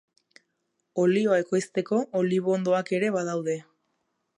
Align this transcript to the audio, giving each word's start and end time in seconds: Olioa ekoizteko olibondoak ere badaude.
Olioa 1.03 1.37
ekoizteko 1.43 2.01
olibondoak 2.23 2.95
ere 3.01 3.17
badaude. 3.19 3.61